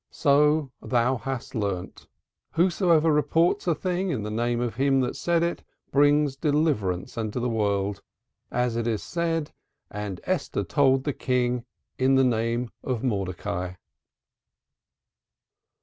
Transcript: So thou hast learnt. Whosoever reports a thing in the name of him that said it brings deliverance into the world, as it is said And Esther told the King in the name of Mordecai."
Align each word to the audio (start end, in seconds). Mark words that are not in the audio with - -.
So 0.09 0.71
thou 0.81 1.17
hast 1.17 1.53
learnt. 1.53 2.07
Whosoever 2.53 3.13
reports 3.13 3.67
a 3.67 3.75
thing 3.75 4.09
in 4.09 4.23
the 4.23 4.31
name 4.31 4.59
of 4.59 4.73
him 4.73 5.01
that 5.01 5.15
said 5.15 5.43
it 5.43 5.63
brings 5.91 6.35
deliverance 6.35 7.17
into 7.17 7.39
the 7.39 7.47
world, 7.47 8.01
as 8.49 8.75
it 8.75 8.87
is 8.87 9.03
said 9.03 9.51
And 9.91 10.19
Esther 10.23 10.63
told 10.63 11.03
the 11.03 11.13
King 11.13 11.65
in 11.99 12.15
the 12.15 12.23
name 12.25 12.71
of 12.83 13.03
Mordecai." 13.03 13.73